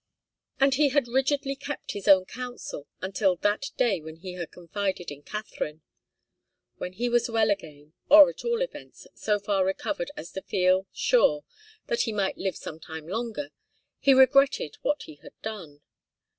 [0.59, 5.11] And he had rigidly kept his own counsel until that day when he had confided
[5.11, 5.83] in Katharine.
[6.77, 10.87] When he was well again, or, at all events, so far recovered as to feel
[10.91, 11.45] sure
[11.85, 13.51] that he might live some time longer,
[13.99, 15.81] he regretted what he had done.